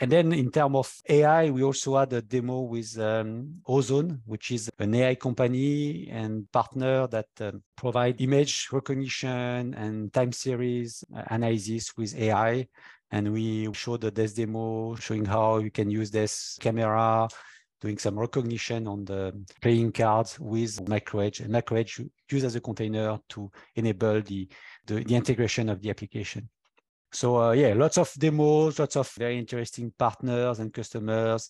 And 0.00 0.12
then 0.12 0.32
in 0.32 0.50
terms 0.50 0.76
of 0.76 0.94
AI, 1.08 1.50
we 1.50 1.64
also 1.64 1.96
had 1.96 2.12
a 2.12 2.22
demo 2.22 2.60
with 2.60 2.96
um, 2.98 3.60
Ozone, 3.66 4.22
which 4.26 4.52
is 4.52 4.70
an 4.78 4.94
AI 4.94 5.16
company 5.16 6.08
and 6.08 6.50
partner 6.52 7.08
that 7.08 7.26
um, 7.40 7.62
provide 7.76 8.20
image 8.20 8.68
recognition 8.70 9.74
and 9.74 10.12
time 10.12 10.30
series 10.30 11.02
analysis 11.30 11.96
with 11.96 12.16
AI 12.16 12.68
and 13.10 13.32
we 13.32 13.72
showed 13.72 14.02
this 14.02 14.34
demo 14.34 14.94
showing 14.96 15.24
how 15.24 15.58
you 15.58 15.70
can 15.70 15.90
use 15.90 16.10
this 16.10 16.56
camera 16.60 17.28
doing 17.80 17.96
some 17.96 18.18
recognition 18.18 18.86
on 18.88 19.04
the 19.04 19.32
playing 19.62 19.92
cards 19.92 20.38
with 20.40 20.84
MicroEJ. 20.84 21.44
And 21.44 21.54
MicroEJ 21.54 22.10
used 22.30 22.44
as 22.44 22.56
a 22.56 22.60
container 22.60 23.18
to 23.30 23.50
enable 23.76 24.20
the, 24.20 24.48
the, 24.84 25.04
the 25.04 25.14
integration 25.14 25.68
of 25.68 25.80
the 25.80 25.90
application. 25.90 26.48
So 27.12 27.40
uh, 27.40 27.52
yeah, 27.52 27.74
lots 27.74 27.98
of 27.98 28.12
demos, 28.18 28.78
lots 28.78 28.96
of 28.96 29.10
very 29.12 29.38
interesting 29.38 29.92
partners 29.98 30.58
and 30.58 30.72
customers. 30.72 31.48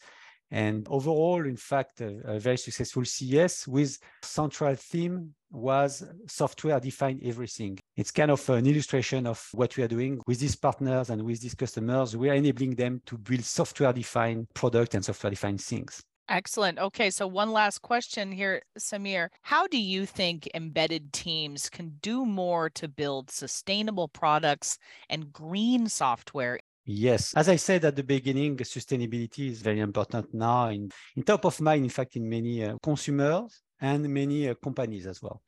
And 0.50 0.86
overall, 0.88 1.44
in 1.46 1.56
fact, 1.56 2.00
a, 2.00 2.20
a 2.24 2.40
very 2.40 2.56
successful 2.56 3.04
CES 3.04 3.68
with 3.68 3.98
central 4.22 4.74
theme 4.76 5.34
was 5.50 6.04
software 6.26 6.80
defined 6.80 7.20
everything. 7.22 7.78
It's 7.96 8.10
kind 8.10 8.30
of 8.30 8.48
an 8.48 8.66
illustration 8.66 9.26
of 9.26 9.46
what 9.52 9.76
we 9.76 9.82
are 9.82 9.88
doing 9.88 10.20
with 10.26 10.40
these 10.40 10.56
partners 10.56 11.10
and 11.10 11.22
with 11.22 11.40
these 11.40 11.54
customers. 11.54 12.16
We 12.16 12.30
are 12.30 12.34
enabling 12.34 12.76
them 12.76 13.02
to 13.06 13.18
build 13.18 13.44
software 13.44 13.92
defined 13.92 14.48
product 14.54 14.94
and 14.94 15.04
software 15.04 15.30
defined 15.30 15.60
things. 15.60 16.02
Excellent. 16.28 16.78
Okay, 16.78 17.10
so 17.10 17.26
one 17.26 17.52
last 17.52 17.80
question 17.80 18.30
here, 18.32 18.62
Samir. 18.78 19.28
How 19.42 19.66
do 19.66 19.78
you 19.78 20.04
think 20.04 20.48
embedded 20.54 21.12
teams 21.12 21.70
can 21.70 21.98
do 22.02 22.26
more 22.26 22.68
to 22.70 22.86
build 22.86 23.30
sustainable 23.30 24.08
products 24.08 24.78
and 25.08 25.32
green 25.32 25.88
software 25.88 26.58
Yes, 26.90 27.34
as 27.36 27.50
I 27.50 27.56
said 27.56 27.84
at 27.84 27.96
the 27.96 28.02
beginning, 28.02 28.56
sustainability 28.56 29.50
is 29.50 29.60
very 29.60 29.80
important 29.80 30.32
now 30.32 30.70
in, 30.70 30.90
in 31.14 31.22
top 31.22 31.44
of 31.44 31.60
mind, 31.60 31.84
in 31.84 31.90
fact, 31.90 32.16
in 32.16 32.26
many 32.26 32.64
uh, 32.64 32.78
consumers 32.82 33.60
and 33.78 34.08
many 34.08 34.48
uh, 34.48 34.54
companies 34.54 35.06
as 35.06 35.20
well. 35.20 35.42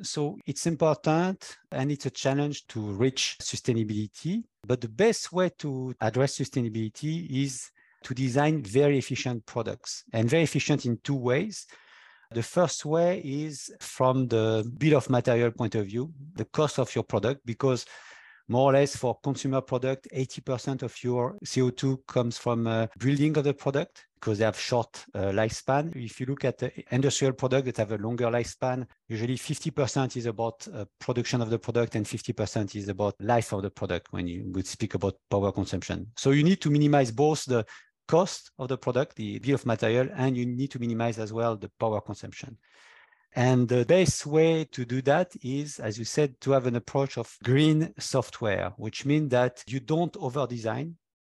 So 0.00 0.38
it's 0.46 0.66
important 0.66 1.58
and 1.70 1.92
it's 1.92 2.06
a 2.06 2.10
challenge 2.10 2.66
to 2.68 2.80
reach 2.80 3.36
sustainability. 3.42 4.44
But 4.66 4.80
the 4.80 4.88
best 4.88 5.30
way 5.30 5.50
to 5.58 5.94
address 6.00 6.38
sustainability 6.38 7.44
is 7.44 7.70
to 8.04 8.14
design 8.14 8.62
very 8.62 8.98
efficient 8.98 9.44
products 9.46 10.04
and 10.12 10.28
very 10.28 10.42
efficient 10.42 10.86
in 10.86 10.98
two 11.02 11.14
ways. 11.14 11.66
The 12.32 12.42
first 12.42 12.84
way 12.86 13.20
is 13.20 13.70
from 13.80 14.26
the 14.28 14.70
bill 14.78 14.96
of 14.96 15.10
material 15.10 15.50
point 15.50 15.74
of 15.74 15.86
view, 15.86 16.12
the 16.34 16.46
cost 16.46 16.78
of 16.78 16.94
your 16.94 17.04
product, 17.04 17.44
because 17.44 17.84
more 18.48 18.70
or 18.70 18.72
less 18.72 18.96
for 18.96 19.18
consumer 19.22 19.60
product, 19.60 20.08
80% 20.14 20.82
of 20.82 21.02
your 21.02 21.38
CO2 21.44 22.06
comes 22.06 22.38
from 22.38 22.66
uh, 22.66 22.86
building 22.98 23.36
of 23.38 23.44
the 23.44 23.54
product 23.54 24.06
because 24.14 24.38
they 24.38 24.44
have 24.44 24.58
short 24.58 25.04
uh, 25.14 25.32
lifespan. 25.32 25.94
If 25.96 26.20
you 26.20 26.26
look 26.26 26.44
at 26.44 26.62
industrial 26.90 27.32
product 27.32 27.66
that 27.66 27.76
have 27.78 27.92
a 27.92 27.98
longer 27.98 28.26
lifespan, 28.26 28.86
usually 29.08 29.36
50% 29.36 30.16
is 30.16 30.26
about 30.26 30.66
uh, 30.68 30.84
production 31.00 31.40
of 31.40 31.50
the 31.50 31.58
product 31.58 31.96
and 31.96 32.06
50% 32.06 32.76
is 32.76 32.88
about 32.88 33.14
life 33.20 33.52
of 33.52 33.62
the 33.62 33.70
product 33.70 34.12
when 34.12 34.28
you 34.28 34.44
would 34.52 34.66
speak 34.66 34.94
about 34.94 35.14
power 35.28 35.50
consumption. 35.50 36.06
So 36.16 36.30
you 36.30 36.44
need 36.44 36.60
to 36.60 36.70
minimize 36.70 37.10
both 37.10 37.44
the 37.46 37.64
cost 38.08 38.50
of 38.58 38.68
the 38.68 38.78
product, 38.78 39.16
the 39.16 39.38
bill 39.38 39.54
of 39.54 39.66
material, 39.66 40.08
and 40.14 40.36
you 40.36 40.46
need 40.46 40.70
to 40.72 40.78
minimize 40.78 41.18
as 41.18 41.32
well 41.32 41.56
the 41.56 41.70
power 41.78 42.00
consumption. 42.00 42.56
And 43.34 43.66
the 43.66 43.86
best 43.86 44.26
way 44.26 44.64
to 44.72 44.84
do 44.84 45.00
that 45.02 45.32
is, 45.42 45.78
as 45.78 45.98
you 45.98 46.04
said, 46.04 46.38
to 46.42 46.50
have 46.50 46.66
an 46.66 46.76
approach 46.76 47.16
of 47.16 47.34
green 47.42 47.94
software, 47.98 48.74
which 48.76 49.06
means 49.06 49.30
that 49.30 49.64
you 49.66 49.80
don't 49.80 50.14
over 50.18 50.46
design. 50.46 50.96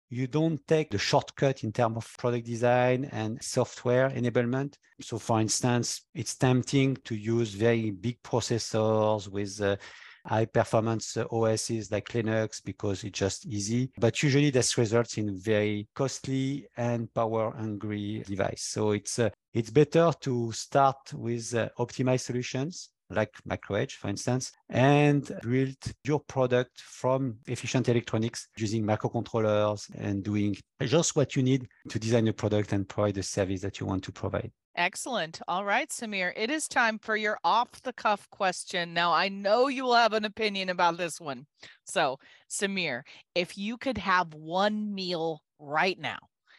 You 0.09 0.27
don't 0.27 0.65
take 0.67 0.89
the 0.91 0.97
shortcut 0.97 1.63
in 1.63 1.71
terms 1.71 1.97
of 1.97 2.17
product 2.17 2.45
design 2.45 3.05
and 3.05 3.41
software 3.43 4.09
enablement. 4.09 4.75
So, 5.01 5.19
for 5.19 5.39
instance, 5.39 6.01
it's 6.13 6.35
tempting 6.35 6.97
to 7.05 7.15
use 7.15 7.53
very 7.53 7.91
big 7.91 8.21
processors 8.23 9.27
with 9.27 9.59
uh, 9.61 9.75
high 10.25 10.45
performance 10.45 11.17
OSs 11.17 11.91
like 11.91 12.09
Linux 12.09 12.61
because 12.63 13.03
it's 13.03 13.19
just 13.19 13.45
easy. 13.45 13.91
But 13.97 14.21
usually 14.23 14.49
this 14.49 14.77
results 14.77 15.17
in 15.17 15.37
very 15.37 15.87
costly 15.95 16.67
and 16.77 17.13
power 17.13 17.53
hungry 17.55 18.23
device. 18.25 18.63
So 18.63 18.91
it's 18.91 19.19
uh, 19.19 19.29
it's 19.53 19.69
better 19.69 20.11
to 20.21 20.51
start 20.51 21.13
with 21.13 21.53
uh, 21.53 21.69
optimized 21.77 22.21
solutions 22.21 22.89
like 23.09 23.31
MicroEJ, 23.47 23.91
for 23.91 24.07
instance, 24.09 24.51
and 24.69 25.31
build 25.43 25.77
your 26.03 26.19
product 26.19 26.81
from 26.81 27.37
efficient 27.47 27.89
electronics 27.89 28.47
using 28.57 28.83
microcontrollers 28.83 29.89
and 29.95 30.23
doing 30.23 30.55
just 30.81 31.15
what 31.15 31.35
you 31.35 31.43
need 31.43 31.67
to 31.89 31.99
design 31.99 32.27
a 32.27 32.33
product 32.33 32.73
and 32.73 32.89
provide 32.89 33.15
the 33.15 33.23
service 33.23 33.61
that 33.61 33.79
you 33.79 33.85
want 33.85 34.03
to 34.03 34.11
provide. 34.11 34.51
Excellent. 34.75 35.39
All 35.47 35.63
right, 35.63 35.87
Samir, 35.89 36.33
it 36.35 36.49
is 36.49 36.67
time 36.67 36.97
for 36.97 37.15
your 37.15 37.37
off 37.43 37.69
the 37.83 37.93
cuff 37.93 38.27
question. 38.31 38.93
Now, 38.93 39.13
I 39.13 39.29
know 39.29 39.67
you 39.67 39.83
will 39.83 39.93
have 39.93 40.13
an 40.13 40.25
opinion 40.25 40.69
about 40.69 40.97
this 40.97 41.21
one. 41.21 41.45
So, 41.85 42.17
Samir, 42.49 43.03
if 43.35 43.55
you 43.55 43.77
could 43.77 43.99
have 43.99 44.33
one 44.33 44.93
meal 44.93 45.41
right 45.59 45.99
now, 45.99 46.17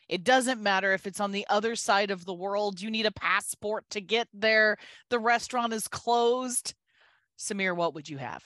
it 0.08 0.22
doesn't 0.22 0.62
matter 0.62 0.92
if 0.92 1.08
it's 1.08 1.18
on 1.18 1.32
the 1.32 1.46
other 1.50 1.74
side 1.74 2.12
of 2.12 2.24
the 2.24 2.34
world, 2.34 2.80
you 2.80 2.88
need 2.88 3.06
a 3.06 3.12
passport 3.12 3.84
to 3.90 4.00
get 4.00 4.28
there, 4.32 4.76
the 5.10 5.18
restaurant 5.18 5.72
is 5.72 5.88
closed. 5.88 6.74
Samir, 7.36 7.74
what 7.74 7.94
would 7.94 8.08
you 8.08 8.18
have? 8.18 8.44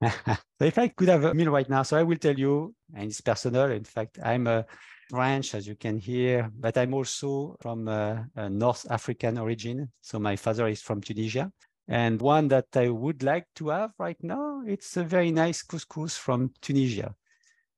so 0.02 0.64
if 0.64 0.78
I 0.78 0.88
could 0.88 1.08
have 1.08 1.24
a 1.24 1.34
meal 1.34 1.50
right 1.50 1.68
now, 1.68 1.82
so 1.82 1.96
I 1.96 2.04
will 2.04 2.18
tell 2.18 2.38
you, 2.38 2.74
and 2.94 3.10
it's 3.10 3.20
personal. 3.20 3.70
In 3.70 3.84
fact, 3.84 4.18
I'm 4.22 4.46
a 4.46 4.64
French, 5.12 5.54
as 5.54 5.66
you 5.66 5.76
can 5.76 5.98
hear, 5.98 6.50
but 6.58 6.78
I'm 6.78 6.94
also 6.94 7.54
from 7.60 7.86
a, 7.86 8.26
a 8.34 8.48
North 8.48 8.86
African 8.90 9.36
origin. 9.36 9.92
So 10.00 10.18
my 10.18 10.36
father 10.36 10.68
is 10.68 10.80
from 10.80 11.02
Tunisia. 11.02 11.52
And 11.86 12.18
one 12.18 12.48
that 12.48 12.68
I 12.74 12.88
would 12.88 13.22
like 13.22 13.44
to 13.56 13.68
have 13.68 13.90
right 13.98 14.16
now, 14.22 14.62
it's 14.66 14.96
a 14.96 15.04
very 15.04 15.30
nice 15.30 15.62
couscous 15.62 16.16
from 16.16 16.54
Tunisia. 16.62 17.14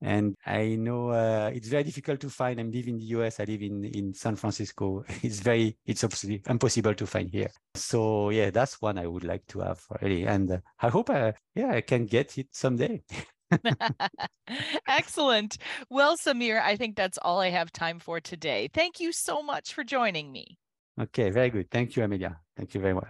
And 0.00 0.36
I 0.46 0.76
know 0.76 1.08
uh, 1.08 1.50
it's 1.52 1.66
very 1.66 1.82
difficult 1.82 2.20
to 2.20 2.30
find. 2.30 2.60
I'm 2.60 2.70
living 2.70 2.94
in 2.94 3.00
the 3.00 3.06
US. 3.16 3.40
I 3.40 3.44
live 3.44 3.62
in, 3.62 3.84
in 3.84 4.14
San 4.14 4.36
Francisco. 4.36 5.02
It's 5.24 5.40
very, 5.40 5.76
it's 5.86 6.04
obviously 6.04 6.40
impossible 6.48 6.94
to 6.94 7.06
find 7.06 7.28
here. 7.30 7.50
So 7.74 8.30
yeah, 8.30 8.50
that's 8.50 8.80
one 8.80 8.96
I 8.96 9.08
would 9.08 9.24
like 9.24 9.44
to 9.48 9.60
have 9.60 9.82
really. 10.00 10.24
And 10.24 10.52
uh, 10.52 10.58
I 10.78 10.88
hope, 10.88 11.10
I, 11.10 11.20
uh, 11.20 11.32
yeah, 11.56 11.72
I 11.72 11.80
can 11.80 12.06
get 12.06 12.38
it 12.38 12.48
someday. 12.52 13.02
Excellent. 14.88 15.58
Well, 15.90 16.16
Samir, 16.16 16.60
I 16.60 16.76
think 16.76 16.96
that's 16.96 17.18
all 17.18 17.40
I 17.40 17.50
have 17.50 17.72
time 17.72 17.98
for 18.00 18.20
today. 18.20 18.68
Thank 18.72 19.00
you 19.00 19.12
so 19.12 19.42
much 19.42 19.72
for 19.74 19.84
joining 19.84 20.32
me. 20.32 20.58
Okay, 21.00 21.30
very 21.30 21.50
good. 21.50 21.70
Thank 21.70 21.96
you, 21.96 22.04
Amelia. 22.04 22.38
Thank 22.56 22.74
you 22.74 22.80
very 22.80 22.94
much. 22.94 23.08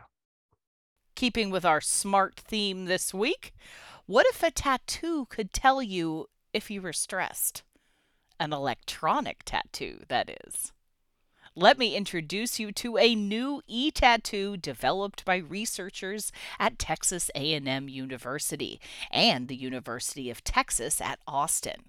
keeping 1.16 1.50
with 1.50 1.64
our 1.64 1.80
smart 1.80 2.36
theme 2.36 2.86
this 2.86 3.14
week, 3.14 3.52
what 4.06 4.26
if 4.26 4.42
a 4.42 4.50
tattoo 4.50 5.26
could 5.30 5.52
tell 5.52 5.82
you 5.82 6.26
if 6.52 6.70
you 6.70 6.82
were 6.82 6.92
stressed? 6.92 7.62
An 8.38 8.52
electronic 8.52 9.42
tattoo, 9.44 10.00
that 10.08 10.28
is. 10.46 10.73
Let 11.56 11.78
me 11.78 11.94
introduce 11.94 12.58
you 12.58 12.72
to 12.72 12.98
a 12.98 13.14
new 13.14 13.62
e-tattoo 13.68 14.56
developed 14.56 15.24
by 15.24 15.36
researchers 15.36 16.32
at 16.58 16.80
Texas 16.80 17.30
A&M 17.36 17.88
University 17.88 18.80
and 19.12 19.46
the 19.46 19.54
University 19.54 20.30
of 20.30 20.42
Texas 20.42 21.00
at 21.00 21.20
Austin. 21.28 21.84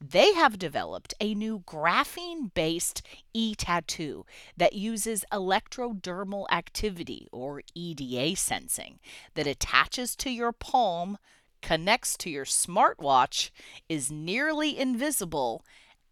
They 0.00 0.34
have 0.34 0.56
developed 0.56 1.14
a 1.20 1.34
new 1.34 1.64
graphene-based 1.66 3.02
e-tattoo 3.34 4.24
that 4.56 4.74
uses 4.74 5.24
electrodermal 5.32 6.46
activity 6.52 7.26
or 7.32 7.62
EDA 7.74 8.36
sensing 8.36 9.00
that 9.34 9.48
attaches 9.48 10.14
to 10.14 10.30
your 10.30 10.52
palm, 10.52 11.18
connects 11.60 12.16
to 12.18 12.30
your 12.30 12.44
smartwatch, 12.44 13.50
is 13.88 14.12
nearly 14.12 14.78
invisible 14.78 15.64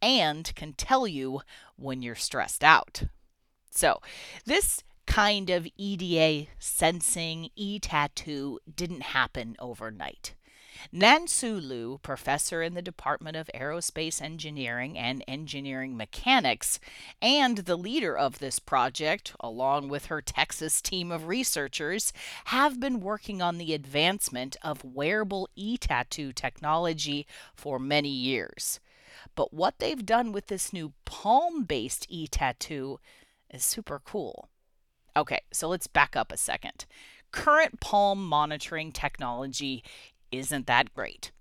and 0.07 0.55
can 0.55 0.73
tell 0.73 1.09
you 1.09 1.41
when 1.75 2.01
you're 2.01 2.15
stressed 2.15 2.63
out. 2.63 3.03
So, 3.71 4.01
this 4.45 4.85
kind 5.05 5.51
of 5.51 5.67
EDA 5.77 6.49
sensing 6.61 7.51
e 7.57 7.81
tattoo 7.81 8.61
didn't 8.73 9.03
happen 9.03 9.57
overnight. 9.59 10.35
Nanshu 10.95 11.61
Lu, 11.61 11.99
professor 11.99 12.63
in 12.63 12.75
the 12.75 12.83
Department 12.83 13.37
of 13.37 13.51
Aerospace 13.53 14.23
Engineering 14.23 14.97
and 14.97 15.25
Engineering 15.27 15.97
Mechanics, 15.97 16.79
and 17.21 17.59
the 17.59 17.77
leader 17.77 18.17
of 18.17 18.39
this 18.39 18.61
project, 18.61 19.35
along 19.41 19.89
with 19.89 20.07
her 20.07 20.23
Texas 20.23 20.81
team 20.81 21.11
of 21.11 21.27
researchers, 21.27 22.13
have 22.47 22.79
been 22.79 23.01
working 23.01 23.43
on 23.43 23.59
the 23.59 23.75
advancement 23.75 24.57
of 24.63 24.85
wearable 24.85 25.49
e 25.57 25.77
tattoo 25.77 26.33
technology 26.33 27.27
for 27.57 27.81
many 27.81 28.11
years. 28.11 28.79
But 29.35 29.52
what 29.52 29.78
they've 29.78 30.04
done 30.04 30.32
with 30.32 30.46
this 30.46 30.73
new 30.73 30.92
palm 31.04 31.64
based 31.64 32.06
e 32.08 32.26
tattoo 32.26 32.99
is 33.50 33.64
super 33.64 34.00
cool. 34.04 34.49
Okay, 35.16 35.40
so 35.52 35.68
let's 35.68 35.87
back 35.87 36.14
up 36.14 36.30
a 36.30 36.37
second. 36.37 36.85
Current 37.32 37.80
palm 37.80 38.26
monitoring 38.26 38.92
technology 38.92 39.82
isn't 40.30 40.66
that 40.66 40.94
great. 40.94 41.32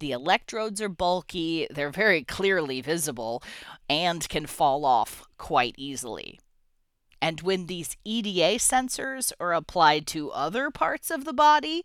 The 0.00 0.12
electrodes 0.12 0.80
are 0.80 0.88
bulky, 0.88 1.66
they're 1.70 1.90
very 1.90 2.24
clearly 2.24 2.80
visible, 2.80 3.42
and 3.88 4.26
can 4.28 4.46
fall 4.46 4.84
off 4.84 5.28
quite 5.36 5.74
easily. 5.76 6.40
And 7.20 7.42
when 7.42 7.66
these 7.66 7.96
EDA 8.04 8.58
sensors 8.58 9.30
are 9.38 9.52
applied 9.52 10.06
to 10.08 10.30
other 10.30 10.70
parts 10.70 11.10
of 11.10 11.24
the 11.24 11.34
body, 11.34 11.84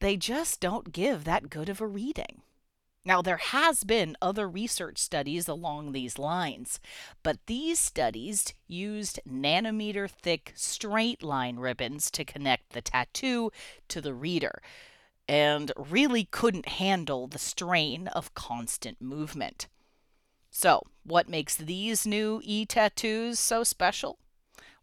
they 0.00 0.16
just 0.16 0.60
don't 0.60 0.92
give 0.92 1.24
that 1.24 1.48
good 1.48 1.70
of 1.70 1.80
a 1.80 1.86
reading. 1.86 2.42
Now, 3.08 3.22
there 3.22 3.38
has 3.38 3.84
been 3.84 4.18
other 4.20 4.46
research 4.46 4.98
studies 4.98 5.48
along 5.48 5.92
these 5.92 6.18
lines, 6.18 6.78
but 7.22 7.38
these 7.46 7.78
studies 7.78 8.52
used 8.66 9.18
nanometer 9.26 10.10
thick 10.10 10.52
straight 10.54 11.22
line 11.22 11.56
ribbons 11.56 12.10
to 12.10 12.24
connect 12.26 12.74
the 12.74 12.82
tattoo 12.82 13.50
to 13.88 14.02
the 14.02 14.12
reader 14.12 14.60
and 15.26 15.72
really 15.78 16.26
couldn't 16.26 16.68
handle 16.68 17.26
the 17.26 17.38
strain 17.38 18.08
of 18.08 18.34
constant 18.34 19.00
movement. 19.00 19.68
So, 20.50 20.82
what 21.02 21.30
makes 21.30 21.56
these 21.56 22.06
new 22.06 22.42
e 22.44 22.66
tattoos 22.66 23.38
so 23.38 23.64
special? 23.64 24.18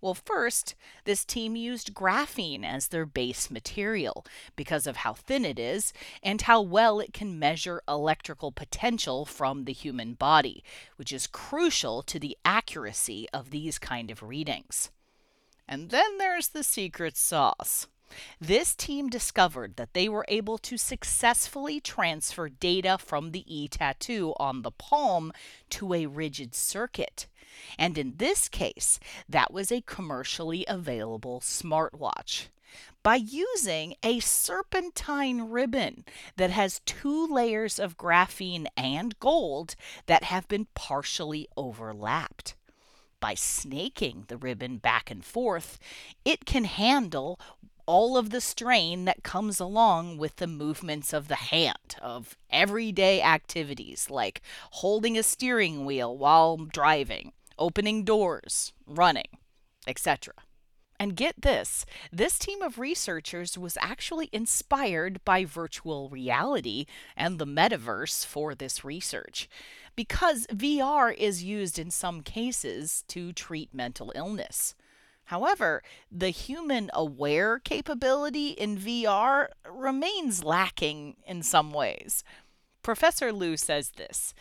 Well, 0.05 0.13
first, 0.13 0.75
this 1.05 1.25
team 1.25 1.55
used 1.55 1.95
graphene 1.95 2.63
as 2.63 2.89
their 2.89 3.07
base 3.07 3.49
material 3.49 4.23
because 4.55 4.85
of 4.85 4.97
how 4.97 5.13
thin 5.13 5.43
it 5.43 5.57
is 5.57 5.93
and 6.21 6.43
how 6.43 6.61
well 6.61 6.99
it 6.99 7.11
can 7.11 7.39
measure 7.39 7.81
electrical 7.87 8.51
potential 8.51 9.25
from 9.25 9.65
the 9.65 9.73
human 9.73 10.13
body, 10.13 10.63
which 10.97 11.11
is 11.11 11.25
crucial 11.25 12.03
to 12.03 12.19
the 12.19 12.37
accuracy 12.45 13.27
of 13.33 13.49
these 13.49 13.79
kind 13.79 14.11
of 14.11 14.21
readings. 14.21 14.91
And 15.67 15.89
then 15.89 16.19
there's 16.19 16.49
the 16.49 16.63
secret 16.63 17.17
sauce. 17.17 17.87
This 18.39 18.75
team 18.75 19.09
discovered 19.09 19.75
that 19.77 19.95
they 19.95 20.07
were 20.07 20.25
able 20.27 20.59
to 20.59 20.77
successfully 20.77 21.79
transfer 21.79 22.47
data 22.47 22.99
from 22.99 23.31
the 23.31 23.43
e 23.47 23.67
tattoo 23.67 24.35
on 24.37 24.61
the 24.61 24.69
palm 24.69 25.33
to 25.71 25.95
a 25.95 26.05
rigid 26.05 26.53
circuit. 26.53 27.25
And 27.77 27.97
in 27.97 28.15
this 28.17 28.49
case, 28.49 28.99
that 29.27 29.53
was 29.53 29.71
a 29.71 29.81
commercially 29.81 30.65
available 30.67 31.39
smartwatch. 31.39 32.47
By 33.03 33.15
using 33.15 33.95
a 34.03 34.19
serpentine 34.19 35.49
ribbon 35.49 36.05
that 36.35 36.49
has 36.49 36.81
two 36.85 37.27
layers 37.27 37.79
of 37.79 37.97
graphene 37.97 38.65
and 38.75 39.17
gold 39.19 39.75
that 40.07 40.25
have 40.25 40.47
been 40.47 40.67
partially 40.73 41.47
overlapped. 41.55 42.55
By 43.19 43.33
snaking 43.33 44.25
the 44.27 44.37
ribbon 44.37 44.77
back 44.77 45.09
and 45.09 45.23
forth, 45.23 45.79
it 46.25 46.45
can 46.45 46.65
handle 46.65 47.39
all 47.85 48.17
of 48.17 48.31
the 48.31 48.41
strain 48.41 49.05
that 49.05 49.23
comes 49.23 49.59
along 49.59 50.17
with 50.17 50.37
the 50.37 50.47
movements 50.47 51.13
of 51.13 51.27
the 51.27 51.35
hand, 51.35 51.95
of 52.01 52.35
everyday 52.49 53.21
activities 53.21 54.09
like 54.09 54.41
holding 54.71 55.17
a 55.17 55.23
steering 55.23 55.85
wheel 55.85 56.17
while 56.17 56.57
driving, 56.57 57.31
opening 57.57 58.03
doors, 58.03 58.73
running, 58.85 59.37
etc. 59.87 60.33
And 60.99 61.15
get 61.15 61.41
this 61.41 61.85
this 62.11 62.39
team 62.39 62.61
of 62.61 62.79
researchers 62.79 63.57
was 63.57 63.77
actually 63.81 64.29
inspired 64.31 65.23
by 65.25 65.43
virtual 65.43 66.09
reality 66.09 66.85
and 67.17 67.37
the 67.37 67.45
metaverse 67.45 68.25
for 68.25 68.55
this 68.55 68.85
research 68.85 69.49
because 69.95 70.47
VR 70.47 71.15
is 71.15 71.43
used 71.43 71.77
in 71.79 71.91
some 71.91 72.21
cases 72.21 73.03
to 73.09 73.33
treat 73.33 73.73
mental 73.73 74.11
illness. 74.15 74.75
However, 75.25 75.81
the 76.11 76.29
human 76.29 76.89
aware 76.93 77.59
capability 77.59 78.49
in 78.49 78.77
VR 78.77 79.47
remains 79.69 80.43
lacking 80.43 81.17
in 81.25 81.41
some 81.41 81.71
ways. 81.71 82.23
Professor 82.83 83.33
Lu 83.33 83.57
says 83.57 83.93
this 83.97 84.35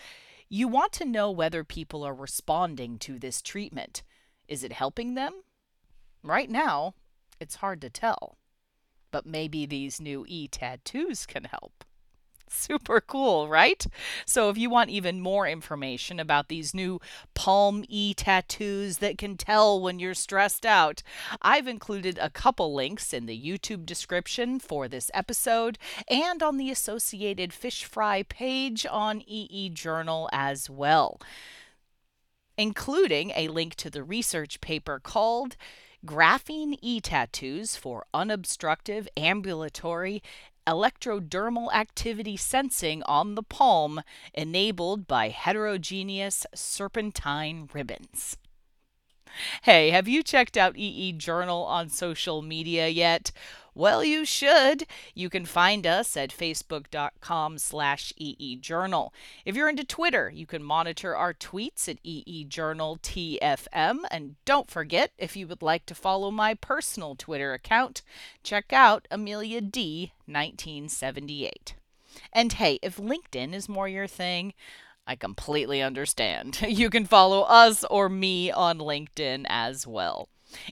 you 0.55 0.69
want 0.69 0.93
to 0.93 1.05
know 1.05 1.33
whether 1.33 1.65
people 1.65 2.05
are 2.05 2.15
responding 2.15 2.97
to 2.97 3.19
this 3.19 3.43
treatment. 3.43 4.05
Is 4.47 4.63
it 4.63 4.73
helping 4.73 5.15
them? 5.15 5.43
Right 6.23 6.49
now, 6.49 6.95
it's 7.41 7.57
hard 7.57 7.81
to 7.81 7.91
tell. 7.91 8.39
But 9.11 9.27
maybe 9.27 9.67
these 9.67 10.01
new 10.01 10.25
e 10.29 10.47
tattoos 10.47 11.27
can 11.27 11.43
help. 11.43 11.85
Super 12.55 13.01
cool, 13.01 13.49
right? 13.49 13.85
So, 14.25 14.49
if 14.49 14.57
you 14.57 14.71
want 14.71 14.91
even 14.91 15.21
more 15.21 15.47
information 15.47 16.21
about 16.21 16.49
these 16.49 16.73
new 16.73 17.01
Palm 17.35 17.85
E 17.89 18.15
tattoos 18.15 18.99
that 18.99 19.19
can 19.19 19.37
tell 19.37 19.81
when 19.81 19.99
you're 19.99 20.15
stressed 20.15 20.65
out, 20.65 21.03
I've 21.43 21.67
included 21.67 22.17
a 22.19 22.31
couple 22.31 22.73
links 22.73 23.13
in 23.13 23.27
the 23.27 23.39
YouTube 23.39 23.85
description 23.85 24.61
for 24.61 24.87
this 24.87 25.11
episode 25.13 25.79
and 26.09 26.43
on 26.43 26.57
the 26.57 26.71
associated 26.71 27.53
fish 27.53 27.85
fry 27.85 28.23
page 28.23 28.87
on 28.89 29.23
EE 29.27 29.71
Journal 29.71 30.29
as 30.33 30.71
well, 30.71 31.21
including 32.57 33.33
a 33.35 33.49
link 33.49 33.75
to 33.75 33.91
the 33.91 34.05
research 34.05 34.61
paper 34.61 35.01
called 35.01 35.57
Graphene 36.07 36.79
e 36.83 37.01
tattoos 37.01 37.77
for 37.77 38.05
unobstructive 38.13 39.09
ambulatory 39.17 40.23
electrodermal 40.67 41.73
activity 41.73 42.37
sensing 42.37 43.03
on 43.05 43.35
the 43.35 43.43
palm 43.43 44.03
enabled 44.33 45.07
by 45.07 45.29
heterogeneous 45.29 46.47
serpentine 46.55 47.69
ribbons. 47.73 48.37
Hey, 49.63 49.91
have 49.91 50.07
you 50.07 50.23
checked 50.23 50.57
out 50.57 50.77
EE 50.77 51.13
Journal 51.13 51.65
on 51.65 51.89
social 51.89 52.41
media 52.41 52.89
yet? 52.89 53.33
Well, 53.75 54.05
you 54.05 54.25
should. 54.25 54.87
You 55.15 55.29
can 55.29 55.45
find 55.45 55.85
us 55.85 56.17
at 56.17 56.31
facebook.com 56.31 57.59
slash 57.59 58.13
eejournal. 58.21 59.11
If 59.45 59.57
you're 59.57 59.69
into 59.69 59.85
Twitter, 59.85 60.31
you 60.33 60.47
can 60.47 60.63
monitor 60.63 61.17
our 61.17 61.35
tweets 61.35 61.89
at 61.89 62.01
eejournaltfm. 62.05 63.97
And 64.11 64.37
don't 64.45 64.71
forget, 64.71 65.11
if 65.19 65.37
you 65.37 65.49
would 65.49 65.63
like 65.63 65.87
to 65.87 65.95
follow 65.95 66.31
my 66.31 66.55
personal 66.55 67.17
Twitter 67.17 67.53
account, 67.53 68.03
check 68.45 68.73
out 68.73 69.09
Amelia 69.11 69.61
D 69.61 70.13
1978. 70.27 71.75
And 72.33 72.53
hey, 72.53 72.79
if 72.81 72.97
LinkedIn 72.99 73.53
is 73.53 73.69
more 73.69 73.89
your 73.89 74.07
thing, 74.07 74.55
I 75.07 75.17
completely 75.17 75.83
understand. 75.83 76.61
You 76.69 76.91
can 76.91 77.07
follow 77.07 77.43
us 77.43 77.85
or 77.91 78.09
me 78.09 78.51
on 78.51 78.79
LinkedIn 78.79 79.47
as 79.49 79.87
well. 79.87 80.29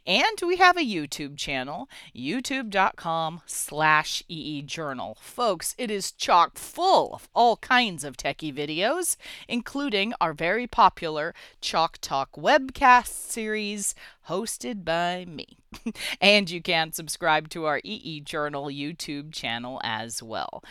And 0.06 0.40
we 0.46 0.56
have 0.56 0.76
a 0.76 0.80
YouTube 0.80 1.36
channel, 1.36 1.88
youtube.com 2.14 3.42
slash 3.46 4.22
eejournal. 4.30 5.18
Folks, 5.18 5.74
it 5.78 5.90
is 5.90 6.12
chock 6.12 6.58
full 6.58 7.14
of 7.14 7.28
all 7.34 7.56
kinds 7.58 8.04
of 8.04 8.16
techie 8.16 8.54
videos, 8.54 9.16
including 9.48 10.14
our 10.20 10.32
very 10.32 10.66
popular 10.66 11.34
Chalk 11.60 11.98
Talk 12.00 12.32
webcast 12.32 13.08
series 13.08 13.94
hosted 14.28 14.84
by 14.84 15.24
me. 15.26 15.58
and 16.20 16.50
you 16.50 16.60
can 16.60 16.92
subscribe 16.92 17.48
to 17.50 17.64
our 17.64 17.80
EE 17.82 18.20
Journal 18.20 18.66
YouTube 18.66 19.32
channel 19.32 19.80
as 19.82 20.22
well. 20.22 20.62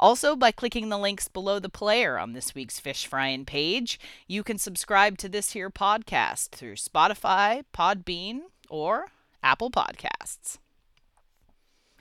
Also, 0.00 0.36
by 0.36 0.52
clicking 0.52 0.88
the 0.88 0.98
links 0.98 1.28
below 1.28 1.58
the 1.58 1.68
player 1.68 2.18
on 2.18 2.32
this 2.32 2.54
week's 2.54 2.78
Fish 2.78 3.06
Frying 3.06 3.44
page, 3.44 3.98
you 4.26 4.42
can 4.42 4.58
subscribe 4.58 5.18
to 5.18 5.28
this 5.28 5.52
here 5.52 5.70
podcast 5.70 6.50
through 6.50 6.74
Spotify, 6.74 7.64
Podbean, 7.74 8.42
or 8.68 9.06
Apple 9.42 9.70
Podcasts. 9.70 10.58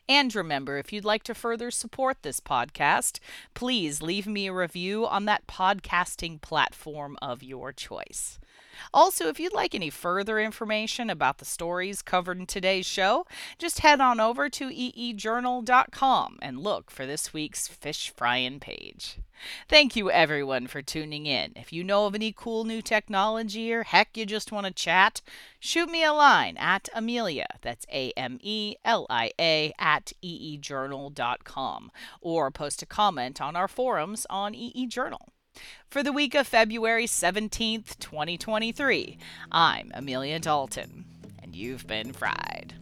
And 0.10 0.34
remember, 0.34 0.78
if 0.78 0.94
you'd 0.94 1.04
like 1.04 1.24
to 1.24 1.36
further 1.36 1.70
support 1.70 2.18
this 2.22 2.40
podcast, 2.40 3.20
please 3.54 4.02
leave 4.02 4.26
me 4.26 4.48
a 4.48 4.54
review 4.54 5.06
on 5.06 5.26
that 5.26 5.48
podcasting 5.48 6.42
platform 6.42 7.18
of 7.22 7.44
your 7.44 7.74
choice. 7.74 8.40
Also, 8.94 9.28
if 9.28 9.40
you'd 9.40 9.54
like 9.54 9.74
any 9.74 9.90
further 9.90 10.40
information 10.40 11.10
about 11.10 11.38
the 11.38 11.46
stories 11.46 12.02
covered 12.02 12.40
in 12.40 12.46
today's 12.46 12.86
show, 12.86 13.26
just 13.58 13.80
head 13.80 14.02
on 14.02 14.20
over 14.20 14.50
to 14.50 14.70
eejournal.com 14.70 16.40
and 16.42 16.60
look 16.60 16.92
for 16.92 17.06
this 17.06 17.34
week's 17.34 17.68
fish 17.68 18.12
frying 18.16 18.60
page. 18.60 19.20
Thank 19.70 19.96
you 19.96 20.10
everyone 20.10 20.68
for 20.68 20.82
tuning 20.82 21.26
in. 21.26 21.54
If 21.56 21.72
you 21.72 21.84
know 21.84 22.06
of 22.06 22.16
any 22.16 22.34
cool 22.36 22.64
new 22.64 22.82
technology 22.82 23.72
or 23.72 23.84
heck 23.84 24.18
you 24.18 24.26
just 24.26 24.52
want 24.52 24.66
to 24.66 24.74
chat, 24.74 25.22
shoot 25.60 25.90
me 25.90 26.04
a 26.04 26.14
line 26.14 26.58
at 26.58 26.90
Amelia, 26.94 27.48
that's 27.62 27.86
A 27.92 28.12
M 28.18 28.40
E 28.42 28.76
L 28.84 29.06
I 29.10 29.32
A, 29.40 29.74
at 29.78 30.12
eejournal.com, 30.24 31.92
or 32.22 32.52
post 32.52 32.82
a 32.82 32.86
comment 32.86 33.40
on 33.42 33.56
our 33.56 33.68
forums 33.68 34.26
on 34.30 34.54
eejournal. 34.54 35.28
For 35.90 36.04
the 36.04 36.12
week 36.12 36.36
of 36.36 36.48
February 36.48 37.06
17th, 37.06 37.98
2023, 38.00 39.18
I'm 39.52 39.92
Amelia 39.94 40.40
Dalton, 40.40 41.06
and 41.42 41.56
you've 41.56 41.88
been 41.88 42.14
fried. 42.14 42.76